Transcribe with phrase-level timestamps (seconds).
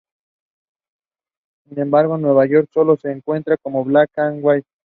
[1.65, 4.65] Sin embargo, en Nueva York solo se encuentran como "black and whites".